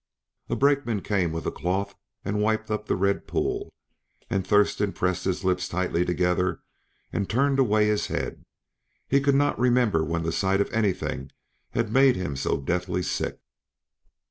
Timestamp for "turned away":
7.29-7.85